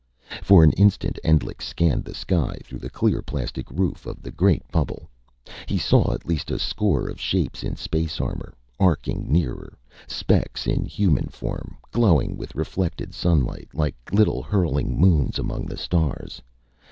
For 0.41 0.63
an 0.63 0.71
instant 0.71 1.19
Endlich 1.23 1.61
scanned 1.61 2.05
the 2.05 2.15
sky, 2.15 2.57
through 2.63 2.79
the 2.79 2.89
clear 2.89 3.21
plastic 3.21 3.69
roof 3.69 4.07
of 4.07 4.23
the 4.23 4.31
great 4.31 4.67
bubble. 4.71 5.11
He 5.67 5.77
saw 5.77 6.11
at 6.11 6.25
least 6.25 6.49
a 6.49 6.57
score 6.57 7.07
of 7.07 7.21
shapes 7.21 7.61
in 7.61 7.75
space 7.75 8.19
armor, 8.19 8.55
arcing 8.79 9.31
nearer 9.31 9.77
specks 10.07 10.65
in 10.65 10.85
human 10.85 11.27
form, 11.27 11.77
glowing 11.91 12.35
with 12.35 12.55
reflected 12.55 13.13
sunlight, 13.13 13.69
like 13.75 13.93
little 14.11 14.41
hurtling 14.41 14.97
moons 14.99 15.37
among 15.37 15.67
the 15.67 15.77
stars. 15.77 16.41